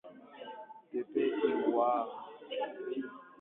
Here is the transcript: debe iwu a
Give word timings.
debe 0.91 1.23
iwu 1.49 1.75
a 1.91 1.91